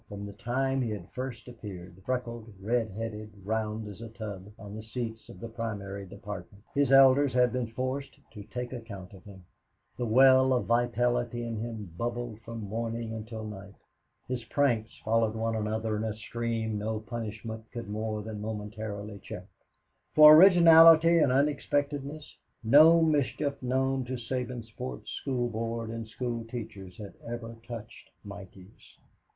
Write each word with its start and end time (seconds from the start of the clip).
From 0.09 0.25
the 0.25 0.33
time 0.33 0.81
he 0.81 0.89
had 0.89 1.11
first 1.11 1.47
appeared 1.47 2.01
freckled, 2.03 2.51
red 2.59 2.89
headed, 2.89 3.31
round 3.45 3.87
as 3.87 4.01
a 4.01 4.09
tub 4.09 4.51
on 4.57 4.75
the 4.75 4.81
seats 4.81 5.29
of 5.29 5.39
the 5.39 5.47
Primary 5.47 6.07
Department, 6.07 6.63
his 6.73 6.91
elders 6.91 7.33
had 7.33 7.53
been 7.53 7.67
forced 7.67 8.17
to 8.31 8.41
take 8.45 8.73
account 8.73 9.13
of 9.13 9.23
him. 9.25 9.45
The 9.97 10.07
well 10.07 10.53
of 10.53 10.65
vitality 10.65 11.43
in 11.43 11.55
him 11.57 11.93
bubbled 11.99 12.41
from 12.41 12.63
morning 12.63 13.13
until 13.13 13.43
night. 13.43 13.75
His 14.27 14.43
pranks 14.45 14.97
followed 15.05 15.35
one 15.35 15.55
another 15.55 15.97
in 15.97 16.03
a 16.03 16.15
stream 16.15 16.79
no 16.79 16.99
punishment 16.99 17.69
could 17.71 17.87
more 17.87 18.23
than 18.23 18.41
momentarily 18.41 19.19
check. 19.19 19.45
For 20.15 20.33
originality 20.35 21.19
and 21.19 21.31
unexpectedness, 21.31 22.37
no 22.63 23.03
mischief 23.03 23.61
known 23.61 24.05
to 24.05 24.13
Sabinsport's 24.17 25.11
School 25.11 25.47
Board 25.47 25.91
and 25.91 26.07
school 26.07 26.43
teachers 26.45 26.97
had 26.97 27.13
ever 27.23 27.55
touched 27.67 28.09
Mikey's. 28.23 28.97